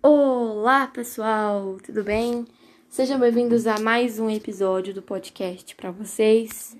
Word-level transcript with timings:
Olá, 0.00 0.86
pessoal, 0.86 1.76
tudo 1.84 2.04
bem? 2.04 2.46
Sejam 2.88 3.18
bem-vindos 3.18 3.66
a 3.66 3.80
mais 3.80 4.20
um 4.20 4.30
episódio 4.30 4.94
do 4.94 5.02
podcast 5.02 5.74
para 5.74 5.90
vocês. 5.90 6.76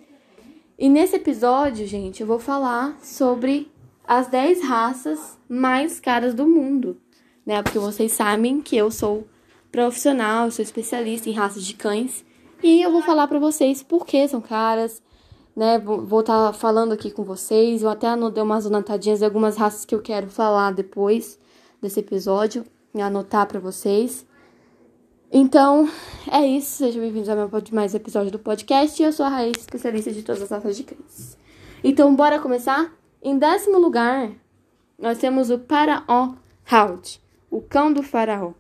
E 0.79 0.89
nesse 0.89 1.17
episódio, 1.17 1.85
gente, 1.85 2.21
eu 2.21 2.29
vou 2.29 2.39
falar 2.39 2.97
sobre 3.03 3.73
as 4.07 4.29
10 4.29 4.63
raças 4.63 5.37
mais 5.49 5.99
caras 5.99 6.33
do 6.33 6.47
mundo, 6.47 6.97
né? 7.45 7.61
Porque 7.61 7.81
vocês 7.81 8.13
sabem 8.13 8.61
que 8.61 8.77
eu 8.77 8.89
sou 8.89 9.27
profissional, 9.73 10.49
sou 10.53 10.63
especialista 10.63 11.29
em 11.29 11.33
raças 11.33 11.65
de 11.65 11.75
cães 11.75 12.25
e 12.63 12.81
eu 12.81 12.93
vou 12.93 13.03
falar 13.03 13.27
para 13.27 13.41
vocês 13.41 13.83
por 13.83 14.07
que 14.07 14.29
são 14.29 14.41
caras, 14.41 15.03
né? 15.57 15.77
Vou 15.81 16.21
estar 16.21 16.47
tá 16.47 16.53
falando 16.53 16.93
aqui 16.93 17.11
com 17.11 17.25
vocês. 17.25 17.83
Eu 17.83 17.91
até 17.91 18.07
anotei 18.07 18.45
umas 18.45 18.65
anotadinhas 18.65 19.19
de 19.19 19.25
algumas 19.25 19.57
raças 19.57 19.85
que 19.85 19.95
eu 19.95 20.01
quero 20.01 20.29
falar 20.29 20.73
depois 20.73 21.37
desse 21.83 21.99
episódio 21.99 22.65
anotar 23.07 23.47
para 23.47 23.61
vocês. 23.61 24.27
Então, 25.31 25.89
é 26.31 26.47
isso. 26.47 26.79
Sejam 26.79 27.03
bem-vindos 27.03 27.29
ao 27.29 27.37
meu 27.37 27.51
mais 27.73 27.95
episódio 27.95 28.31
do 28.31 28.39
podcast. 28.39 29.03
Eu 29.03 29.13
sou 29.13 29.27
a 29.27 29.29
Raiz, 29.29 29.59
especialista 29.59 30.11
de 30.11 30.23
todas 30.23 30.43
as 30.43 30.51
raças 30.51 30.77
de 30.77 30.85
cães. 30.85 31.37
Então, 31.85 32.15
bora 32.15 32.39
começar? 32.39 32.93
Em 33.23 33.39
décimo 33.39 33.79
lugar, 33.79 34.31
nós 34.99 35.19
temos 35.19 35.51
o 35.51 35.59
Paraó 35.59 36.35
Hound, 36.71 37.21
o 37.51 37.61
cão 37.61 37.93
do 37.93 38.03
faraó. 38.03 38.53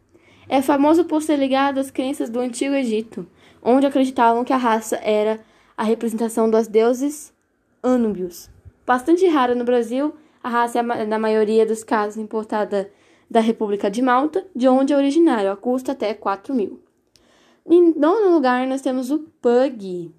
É 0.48 0.62
famoso 0.62 1.04
por 1.04 1.22
ser 1.22 1.36
ligado 1.36 1.78
às 1.78 1.90
crenças 1.90 2.30
do 2.30 2.40
Antigo 2.40 2.74
Egito, 2.74 3.26
onde 3.62 3.86
acreditavam 3.86 4.44
que 4.44 4.52
a 4.52 4.56
raça 4.56 4.96
era 4.96 5.40
a 5.76 5.84
representação 5.84 6.50
dos 6.50 6.66
deuses 6.66 7.32
Anúbios. 7.82 8.50
Bastante 8.86 9.26
rara 9.26 9.54
no 9.54 9.64
Brasil, 9.64 10.14
a 10.42 10.48
raça 10.48 10.78
é, 10.78 11.06
na 11.06 11.18
maioria 11.18 11.64
dos 11.64 11.84
casos, 11.84 12.16
importada 12.16 12.90
da 13.30 13.40
República 13.40 13.90
de 13.90 14.00
Malta, 14.00 14.46
de 14.54 14.68
onde 14.68 14.92
é 14.92 14.96
originário, 14.96 15.54
custa 15.56 15.92
até 15.92 16.14
4 16.14 16.54
mil. 16.54 16.80
Em 17.66 17.92
nono 17.94 18.30
lugar, 18.30 18.66
nós 18.66 18.80
temos 18.80 19.10
o 19.10 19.18
Pug. 19.42 20.14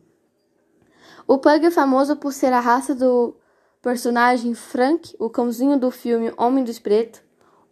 O 1.28 1.38
Pug 1.40 1.66
é 1.66 1.72
famoso 1.72 2.16
por 2.16 2.32
ser 2.32 2.54
a 2.54 2.60
raça 2.60 2.94
do 2.94 3.36
personagem 3.82 4.54
Frank, 4.54 5.16
o 5.18 5.30
cãozinho 5.30 5.80
do 5.80 5.90
filme 5.90 6.32
Homem 6.38 6.64
dos 6.64 6.78
Pretos. 6.78 7.22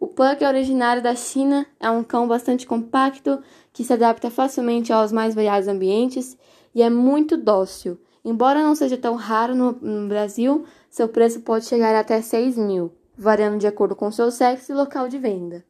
O 0.00 0.08
Pug 0.08 0.42
é 0.42 0.48
originário 0.48 1.02
da 1.02 1.14
China, 1.14 1.66
é 1.78 1.88
um 1.90 2.02
cão 2.02 2.26
bastante 2.26 2.66
compacto 2.66 3.40
que 3.72 3.84
se 3.84 3.92
adapta 3.92 4.30
facilmente 4.30 4.92
aos 4.92 5.12
mais 5.12 5.34
variados 5.34 5.68
ambientes 5.68 6.36
e 6.74 6.82
é 6.82 6.90
muito 6.90 7.36
dócil. 7.36 7.98
Embora 8.24 8.62
não 8.62 8.74
seja 8.74 8.96
tão 8.96 9.14
raro 9.14 9.54
no, 9.54 9.72
no 9.72 10.08
Brasil, 10.08 10.64
seu 10.90 11.08
preço 11.08 11.40
pode 11.40 11.66
chegar 11.66 11.94
até 11.94 12.20
6 12.20 12.56
mil 12.58 12.97
variando 13.18 13.58
de 13.58 13.66
acordo 13.66 13.96
com 13.96 14.10
seu 14.12 14.30
sexo 14.30 14.70
e 14.70 14.74
local 14.74 15.08
de 15.08 15.18
venda. 15.18 15.64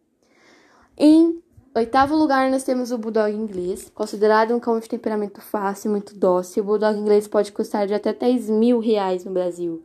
Em 0.96 1.42
oitavo 1.74 2.14
lugar, 2.14 2.50
nós 2.50 2.62
temos 2.62 2.92
o 2.92 2.98
Bulldog 2.98 3.32
inglês, 3.34 3.90
considerado 3.94 4.54
um 4.54 4.60
cão 4.60 4.78
de 4.78 4.88
temperamento 4.88 5.40
fácil, 5.40 5.90
muito 5.90 6.14
dócil. 6.14 6.62
O 6.62 6.66
Bulldog 6.66 6.98
inglês 6.98 7.26
pode 7.26 7.50
custar 7.52 7.86
de 7.86 7.94
até 7.94 8.12
10 8.12 8.50
mil 8.50 8.78
reais 8.80 9.24
no 9.24 9.32
Brasil. 9.32 9.82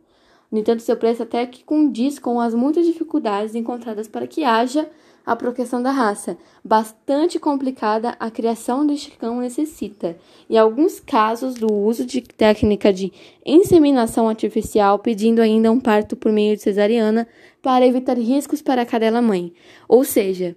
No 0.50 0.58
entanto, 0.58 0.82
seu 0.82 0.96
preço 0.96 1.22
até 1.22 1.46
que 1.46 1.64
condiz 1.64 2.18
com 2.18 2.40
as 2.40 2.54
muitas 2.54 2.84
dificuldades 2.84 3.54
encontradas 3.54 4.06
para 4.06 4.26
que 4.26 4.44
haja 4.44 4.88
a 5.24 5.34
proteção 5.34 5.82
da 5.82 5.90
raça, 5.90 6.36
bastante 6.62 7.38
complicada 7.38 8.14
a 8.20 8.30
criação 8.30 8.86
deste 8.86 9.10
cão 9.12 9.40
necessita, 9.40 10.16
e 10.48 10.58
alguns 10.58 11.00
casos 11.00 11.54
do 11.54 11.72
uso 11.72 12.04
de 12.04 12.20
técnica 12.20 12.92
de 12.92 13.12
inseminação 13.44 14.28
artificial, 14.28 14.98
pedindo 14.98 15.40
ainda 15.40 15.72
um 15.72 15.80
parto 15.80 16.14
por 16.14 16.30
meio 16.30 16.56
de 16.56 16.62
cesariana 16.62 17.26
para 17.62 17.86
evitar 17.86 18.18
riscos 18.18 18.60
para 18.60 18.82
a 18.82 18.86
cadela 18.86 19.22
mãe. 19.22 19.52
Ou 19.88 20.04
seja, 20.04 20.54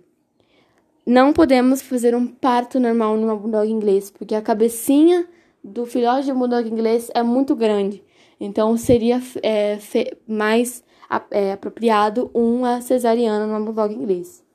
não 1.05 1.31
podemos 1.31 1.81
fazer 1.81 2.13
um 2.13 2.27
parto 2.27 2.79
normal 2.79 3.15
numa 3.15 3.35
bulldog 3.35 3.71
inglês, 3.71 4.11
porque 4.11 4.35
a 4.35 4.41
cabecinha 4.41 5.25
do 5.63 5.85
filhote 5.85 6.25
de 6.25 6.33
bulldog 6.33 6.69
inglês 6.69 7.09
é 7.13 7.23
muito 7.23 7.55
grande. 7.55 8.03
Então 8.39 8.75
seria 8.75 9.21
é, 9.41 9.79
mais 10.27 10.83
é, 11.31 11.53
apropriado 11.53 12.29
uma 12.33 12.81
cesariana 12.81 13.47
numa 13.47 13.61
bulldog 13.61 13.93
inglês. 13.93 14.46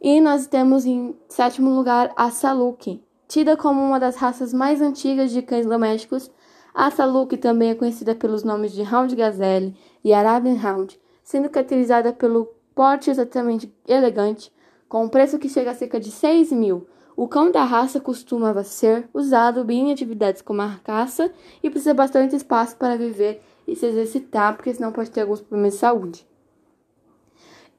E 0.00 0.20
nós 0.20 0.46
temos 0.46 0.86
em 0.86 1.16
sétimo 1.28 1.70
lugar 1.74 2.12
a 2.14 2.30
Saluki, 2.30 3.02
tida 3.26 3.56
como 3.56 3.82
uma 3.82 3.98
das 3.98 4.14
raças 4.14 4.54
mais 4.54 4.80
antigas 4.80 5.32
de 5.32 5.42
cães 5.42 5.66
domésticos. 5.66 6.30
A 6.72 6.88
Saluki 6.88 7.36
também 7.36 7.70
é 7.70 7.74
conhecida 7.74 8.14
pelos 8.14 8.44
nomes 8.44 8.72
de 8.72 8.82
Hound 8.82 9.16
Gazelle 9.16 9.74
e 10.04 10.12
Arabian 10.12 10.56
Hound, 10.64 11.00
sendo 11.24 11.50
caracterizada 11.50 12.12
pelo 12.12 12.48
porte 12.76 13.10
exatamente 13.10 13.74
elegante, 13.88 14.52
com 14.88 15.04
um 15.04 15.08
preço 15.08 15.36
que 15.36 15.48
chega 15.48 15.72
a 15.72 15.74
cerca 15.74 15.98
de 15.98 16.12
6 16.12 16.52
mil. 16.52 16.86
O 17.16 17.26
cão 17.26 17.50
da 17.50 17.64
raça 17.64 17.98
costumava 17.98 18.62
ser 18.62 19.08
usado 19.12 19.68
em 19.68 19.90
atividades 19.90 20.42
como 20.42 20.62
a 20.62 20.78
caça 20.84 21.32
e 21.60 21.68
precisa 21.68 21.92
bastante 21.92 22.36
espaço 22.36 22.76
para 22.76 22.96
viver 22.96 23.42
e 23.66 23.74
se 23.74 23.84
exercitar, 23.84 24.54
porque 24.54 24.72
senão 24.72 24.92
pode 24.92 25.10
ter 25.10 25.22
alguns 25.22 25.40
problemas 25.40 25.74
de 25.74 25.80
saúde. 25.80 26.24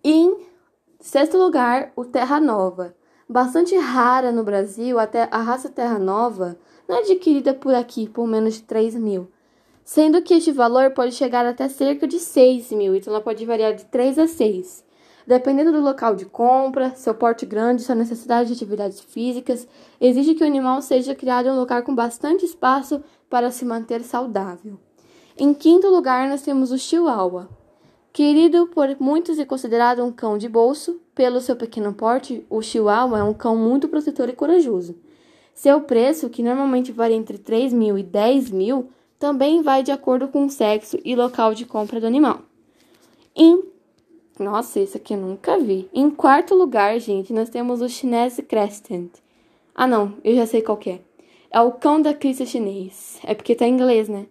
Em 0.03 0.48
Sexto 1.11 1.39
lugar, 1.39 1.91
o 1.95 2.05
Terra 2.05 2.39
Nova. 2.39 2.95
Bastante 3.27 3.75
rara 3.75 4.31
no 4.31 4.43
Brasil, 4.43 4.97
a 4.99 5.37
raça 5.39 5.67
Terra 5.67 5.97
Nova 5.97 6.55
não 6.87 6.97
é 6.97 6.99
adquirida 6.99 7.51
por 7.51 7.73
aqui 7.73 8.07
por 8.07 8.27
menos 8.27 8.53
de 8.53 8.61
3 8.61 8.93
mil, 8.93 9.27
sendo 9.83 10.21
que 10.21 10.35
este 10.35 10.51
valor 10.51 10.91
pode 10.91 11.13
chegar 11.13 11.47
até 11.47 11.67
cerca 11.67 12.07
de 12.07 12.19
6 12.19 12.71
mil, 12.73 12.93
então 12.93 13.11
ela 13.11 13.23
pode 13.23 13.43
variar 13.43 13.73
de 13.73 13.85
3 13.85 14.19
a 14.19 14.27
6. 14.27 14.85
Dependendo 15.25 15.71
do 15.71 15.81
local 15.81 16.15
de 16.15 16.25
compra, 16.25 16.93
seu 16.93 17.15
porte 17.15 17.43
grande, 17.43 17.81
sua 17.81 17.95
necessidade 17.95 18.49
de 18.49 18.53
atividades 18.53 18.99
físicas, 18.99 19.67
exige 19.99 20.35
que 20.35 20.43
o 20.43 20.47
animal 20.47 20.79
seja 20.79 21.15
criado 21.15 21.47
em 21.47 21.51
um 21.51 21.59
lugar 21.59 21.81
com 21.81 21.95
bastante 21.95 22.45
espaço 22.45 23.03
para 23.27 23.49
se 23.49 23.65
manter 23.65 24.03
saudável. 24.03 24.77
Em 25.35 25.55
quinto 25.55 25.87
lugar, 25.87 26.29
nós 26.29 26.43
temos 26.43 26.71
o 26.71 26.77
Chihuahua. 26.77 27.49
Querido 28.19 28.67
por 28.67 28.93
muitos 28.99 29.39
e 29.39 29.45
considerado 29.45 30.03
um 30.03 30.11
cão 30.11 30.37
de 30.37 30.49
bolso, 30.49 30.99
pelo 31.15 31.39
seu 31.39 31.55
pequeno 31.55 31.93
porte, 31.93 32.45
o 32.49 32.61
Chihuahua 32.61 33.19
é 33.19 33.23
um 33.23 33.33
cão 33.33 33.55
muito 33.55 33.87
protetor 33.87 34.27
e 34.27 34.33
corajoso. 34.33 34.97
Seu 35.53 35.79
preço, 35.79 36.29
que 36.29 36.43
normalmente 36.43 36.91
varia 36.91 37.15
entre 37.15 37.37
3 37.37 37.71
mil 37.71 37.97
e 37.97 38.03
10 38.03 38.51
mil, 38.51 38.89
também 39.17 39.61
vai 39.61 39.83
de 39.83 39.93
acordo 39.93 40.27
com 40.27 40.43
o 40.45 40.49
sexo 40.49 40.99
e 41.05 41.15
local 41.15 41.53
de 41.53 41.65
compra 41.65 42.01
do 42.01 42.07
animal. 42.07 42.41
Em 43.33 43.63
nossa, 44.37 44.81
esse 44.81 44.97
aqui 44.97 45.13
eu 45.13 45.17
nunca 45.21 45.57
vi. 45.57 45.87
Em 45.93 46.09
quarto 46.09 46.53
lugar, 46.53 46.99
gente, 46.99 47.31
nós 47.31 47.49
temos 47.49 47.81
o 47.81 47.87
chinês 47.87 48.37
Crescent. 48.49 49.11
Ah, 49.73 49.87
não, 49.87 50.15
eu 50.25 50.35
já 50.35 50.45
sei 50.45 50.61
qual 50.61 50.77
é. 50.87 50.99
É 51.49 51.61
o 51.61 51.71
cão 51.71 52.01
da 52.01 52.13
crista 52.13 52.45
chinês. 52.45 53.17
É 53.23 53.33
porque 53.33 53.55
tá 53.55 53.65
em 53.65 53.75
inglês, 53.75 54.09
né? 54.09 54.25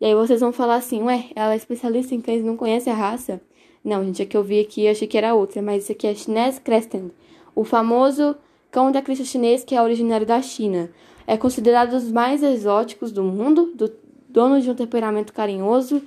E 0.00 0.06
aí 0.06 0.14
vocês 0.14 0.40
vão 0.40 0.52
falar 0.52 0.76
assim, 0.76 1.02
ué, 1.02 1.26
ela 1.34 1.54
é 1.54 1.56
especialista 1.56 2.14
em 2.14 2.20
cães 2.20 2.40
e 2.40 2.44
não 2.44 2.56
conhece 2.56 2.90
a 2.90 2.94
raça? 2.94 3.40
Não, 3.84 4.04
gente, 4.04 4.22
é 4.22 4.26
que 4.26 4.36
eu 4.36 4.42
vi 4.42 4.60
aqui, 4.60 4.86
eu 4.86 4.90
achei 4.90 5.06
que 5.06 5.16
era 5.16 5.34
outra, 5.34 5.60
mas 5.60 5.84
isso 5.84 5.92
aqui 5.92 6.06
é 6.06 6.14
Chinês 6.14 6.58
Crescent, 6.58 7.10
o 7.54 7.64
famoso 7.64 8.34
cão 8.70 8.90
da 8.90 9.00
crista 9.00 9.24
chinês 9.24 9.62
que 9.62 9.74
é 9.74 9.80
originário 9.80 10.26
da 10.26 10.42
China. 10.42 10.90
É 11.26 11.36
considerado 11.36 11.92
os 11.92 12.10
mais 12.10 12.42
exóticos 12.42 13.12
do 13.12 13.22
mundo, 13.22 13.72
do, 13.74 13.92
dono 14.28 14.60
de 14.60 14.68
um 14.68 14.74
temperamento 14.74 15.32
carinhoso, 15.32 16.02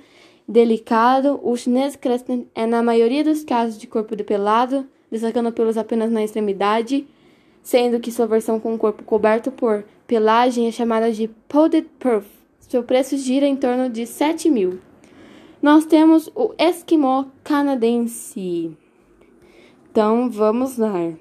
delicado. 0.46 1.40
O 1.42 1.56
chinês 1.56 1.96
Crescent 1.96 2.46
é, 2.54 2.66
na 2.66 2.82
maioria 2.82 3.24
dos 3.24 3.42
casos, 3.42 3.78
de 3.78 3.86
corpo 3.86 4.14
depelado, 4.14 4.86
destacando 5.10 5.50
pelos 5.50 5.78
apenas 5.78 6.12
na 6.12 6.22
extremidade, 6.22 7.06
sendo 7.62 7.98
que 7.98 8.12
sua 8.12 8.26
versão 8.26 8.60
com 8.60 8.74
o 8.74 8.78
corpo 8.78 9.02
coberto 9.02 9.50
por 9.50 9.84
pelagem 10.06 10.68
é 10.68 10.70
chamada 10.70 11.10
de 11.10 11.28
Podded 11.48 11.88
Perf. 11.98 12.37
Seu 12.68 12.82
preço 12.82 13.16
gira 13.16 13.46
em 13.46 13.56
torno 13.56 13.88
de 13.88 14.06
7 14.06 14.50
mil. 14.50 14.78
Nós 15.62 15.86
temos 15.86 16.30
o 16.34 16.52
Esquimó 16.58 17.24
canadense. 17.42 18.76
Então, 19.90 20.28
vamos 20.28 20.76
lá. 20.76 21.14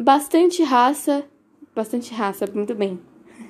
Bastante 0.00 0.62
raça. 0.62 1.24
Bastante 1.74 2.14
raça, 2.14 2.46
muito 2.54 2.72
bem. 2.72 3.00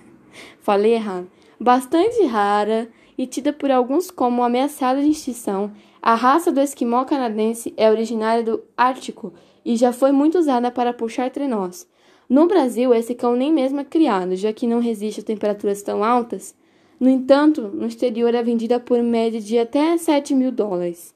Falei 0.60 0.94
errado. 0.94 1.30
Bastante 1.60 2.24
rara 2.24 2.88
e 3.18 3.26
tida 3.26 3.52
por 3.52 3.70
alguns 3.70 4.10
como 4.10 4.42
ameaçada 4.42 5.02
de 5.02 5.10
extinção, 5.10 5.72
a 6.00 6.14
raça 6.14 6.50
do 6.50 6.60
esquimó 6.60 7.04
canadense 7.04 7.74
é 7.76 7.90
originária 7.90 8.42
do 8.42 8.64
Ártico 8.74 9.34
e 9.62 9.76
já 9.76 9.92
foi 9.92 10.10
muito 10.10 10.38
usada 10.38 10.70
para 10.70 10.94
puxar 10.94 11.30
trenós. 11.30 11.86
No 12.30 12.46
Brasil, 12.48 12.94
esse 12.94 13.14
cão 13.14 13.36
nem 13.36 13.52
mesmo 13.52 13.80
é 13.80 13.84
criado, 13.84 14.34
já 14.36 14.54
que 14.54 14.66
não 14.66 14.80
resiste 14.80 15.20
a 15.20 15.24
temperaturas 15.24 15.82
tão 15.82 16.02
altas 16.02 16.56
no 16.98 17.08
entanto, 17.08 17.62
no 17.62 17.86
exterior 17.86 18.34
é 18.34 18.42
vendida 18.42 18.78
por 18.78 19.02
média 19.02 19.40
de 19.40 19.58
até 19.58 19.96
7 19.96 20.34
mil 20.34 20.52
dólares. 20.52 21.14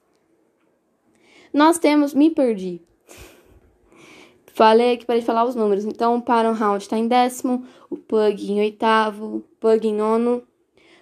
Nós 1.52 1.78
temos. 1.78 2.14
Me 2.14 2.30
perdi. 2.30 2.80
Falei 4.46 4.94
aqui 4.94 5.06
para 5.06 5.22
falar 5.22 5.44
os 5.44 5.54
números. 5.54 5.84
Então, 5.84 6.16
o 6.16 6.22
Paramount 6.22 6.78
está 6.78 6.98
em 6.98 7.06
décimo, 7.06 7.64
o 7.88 7.96
Pug 7.96 8.52
em 8.52 8.58
oitavo, 8.58 9.36
o 9.36 9.40
Pug 9.60 9.86
em 9.86 9.94
nono, 9.94 10.42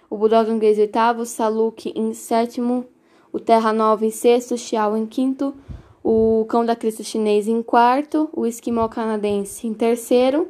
o 0.09 0.15
Bulldog 0.15 0.51
inglês 0.51 0.77
em 0.77 0.81
oitavo, 0.81 1.23
o 1.23 1.25
Saluk 1.25 1.91
em 1.95 2.13
sétimo, 2.13 2.85
o 3.33 3.39
Terra 3.39 3.73
Nova 3.73 4.05
em 4.05 4.11
sexto, 4.11 4.53
o 4.53 4.57
Xiao 4.57 4.95
em 4.95 5.07
quinto, 5.07 5.55
o 6.03 6.45
cão 6.47 6.63
da 6.63 6.75
crista 6.75 7.03
chinês 7.03 7.47
em 7.47 7.61
quarto, 7.63 8.29
o 8.31 8.45
esquimó 8.45 8.87
canadense 8.87 9.67
em 9.67 9.73
terceiro 9.73 10.49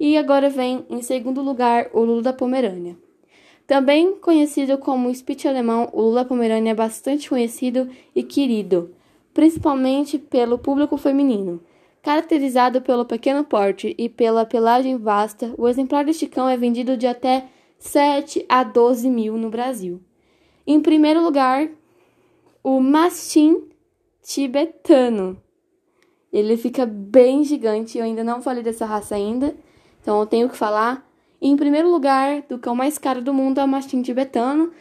e 0.00 0.16
agora 0.16 0.50
vem 0.50 0.84
em 0.90 1.00
segundo 1.02 1.42
lugar 1.42 1.90
o 1.92 2.00
Lula 2.00 2.22
da 2.22 2.32
Pomerânia. 2.32 2.96
Também 3.66 4.16
conhecido 4.16 4.78
como 4.78 5.10
Spitz 5.12 5.46
alemão, 5.46 5.88
o 5.92 6.00
Lula 6.02 6.24
Pomerânia 6.24 6.70
é 6.70 6.74
bastante 6.74 7.28
conhecido 7.28 7.88
e 8.14 8.22
querido, 8.22 8.94
principalmente 9.34 10.18
pelo 10.18 10.56
público 10.56 10.96
feminino. 10.96 11.60
Caracterizado 12.00 12.80
pelo 12.80 13.04
pequeno 13.04 13.42
porte 13.42 13.92
e 13.98 14.08
pela 14.08 14.46
pelagem 14.46 14.96
vasta, 14.96 15.52
o 15.58 15.66
exemplar 15.68 16.04
deste 16.04 16.28
cão 16.28 16.48
é 16.48 16.56
vendido 16.56 16.96
de 16.96 17.08
até 17.08 17.46
7 17.78 18.46
a 18.48 18.62
12 18.62 19.10
mil 19.10 19.36
no 19.36 19.50
Brasil. 19.50 20.00
Em 20.64 20.80
primeiro 20.80 21.20
lugar, 21.20 21.68
o 22.62 22.80
Mastim 22.80 23.68
tibetano. 24.22 25.40
Ele 26.32 26.56
fica 26.56 26.84
bem 26.84 27.44
gigante, 27.44 27.98
eu 27.98 28.04
ainda 28.04 28.22
não 28.22 28.42
falei 28.42 28.62
dessa 28.62 28.84
raça 28.84 29.14
ainda, 29.14 29.56
então 30.00 30.20
eu 30.20 30.26
tenho 30.26 30.48
que 30.48 30.56
falar. 30.56 31.05
Em 31.40 31.56
primeiro 31.56 31.90
lugar, 31.90 32.42
do 32.48 32.58
cão 32.58 32.74
mais 32.74 32.98
caro 32.98 33.20
do 33.20 33.32
mundo 33.32 33.60
é 33.60 33.64
o 33.64 33.68
mastim 33.68 34.02
tibetano. 34.02 34.72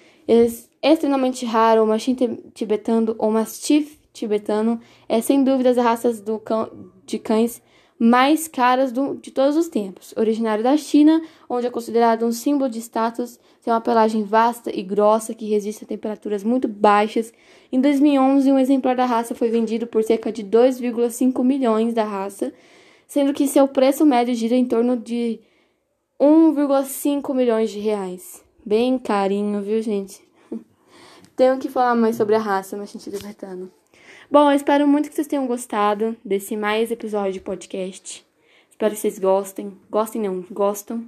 Extremamente 0.81 1.45
raro, 1.45 1.83
o 1.83 1.87
mastim 1.87 2.15
tibetano 2.53 3.15
ou 3.17 3.31
mastiff 3.31 3.99
tibetano 4.13 4.79
é 5.07 5.21
sem 5.21 5.43
dúvidas 5.43 5.77
a 5.77 5.83
raça 5.83 6.11
cão, 6.43 6.69
de 7.05 7.19
cães 7.19 7.61
mais 7.97 8.47
caras 8.47 8.91
do, 8.91 9.15
de 9.15 9.31
todos 9.31 9.55
os 9.55 9.69
tempos. 9.69 10.13
Originário 10.17 10.63
da 10.63 10.75
China, 10.75 11.21
onde 11.49 11.67
é 11.67 11.69
considerado 11.69 12.25
um 12.25 12.31
símbolo 12.31 12.69
de 12.69 12.79
status, 12.79 13.39
tem 13.63 13.73
uma 13.73 13.81
pelagem 13.81 14.23
vasta 14.23 14.69
e 14.73 14.83
grossa 14.83 15.33
que 15.33 15.49
resiste 15.49 15.85
a 15.85 15.87
temperaturas 15.87 16.43
muito 16.43 16.67
baixas. 16.67 17.33
Em 17.71 17.79
2011, 17.79 18.51
um 18.51 18.59
exemplar 18.59 18.95
da 18.95 19.05
raça 19.05 19.33
foi 19.33 19.49
vendido 19.49 19.87
por 19.87 20.03
cerca 20.03 20.31
de 20.31 20.43
2,5 20.43 21.43
milhões 21.43 21.93
da 21.93 22.03
raça, 22.03 22.53
sendo 23.07 23.33
que 23.33 23.47
seu 23.47 23.67
preço 23.67 24.05
médio 24.05 24.35
gira 24.35 24.55
em 24.55 24.65
torno 24.65 24.97
de 24.97 25.39
1,5 26.19 27.33
milhões 27.33 27.69
de 27.69 27.79
reais. 27.79 28.43
Bem 28.65 28.97
carinho, 28.97 29.61
viu, 29.61 29.81
gente? 29.81 30.21
Tenho 31.35 31.59
que 31.59 31.69
falar 31.69 31.95
mais 31.95 32.15
sobre 32.15 32.35
a 32.35 32.39
raça, 32.39 32.77
mas 32.77 32.91
gente 32.91 33.09
libertando. 33.09 33.71
Bom, 34.31 34.49
eu 34.49 34.55
espero 34.55 34.87
muito 34.87 35.09
que 35.09 35.15
vocês 35.15 35.27
tenham 35.27 35.45
gostado 35.45 36.17
desse 36.25 36.57
mais 36.57 36.89
episódio 36.89 37.33
de 37.33 37.41
podcast. 37.41 38.25
Espero 38.69 38.93
que 38.93 38.99
vocês 38.99 39.19
gostem. 39.19 39.77
Gostem 39.89 40.21
não, 40.21 40.41
gostam. 40.49 41.05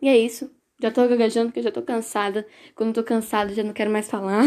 E 0.00 0.08
é 0.08 0.16
isso. 0.16 0.50
Já 0.80 0.90
tô 0.90 1.06
gaguejando 1.08 1.48
porque 1.48 1.62
já 1.62 1.72
tô 1.72 1.82
cansada. 1.82 2.46
Quando 2.74 2.94
tô 2.94 3.02
cansada, 3.02 3.52
já 3.52 3.62
não 3.62 3.72
quero 3.72 3.90
mais 3.90 4.08
falar. 4.08 4.44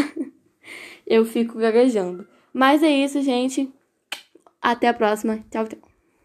eu 1.06 1.24
fico 1.24 1.58
gaguejando. 1.58 2.26
Mas 2.52 2.82
é 2.82 2.90
isso, 2.90 3.20
gente. 3.22 3.70
Até 4.62 4.88
a 4.88 4.94
próxima. 4.94 5.44
Tchau, 5.50 5.66
tchau. 5.66 5.83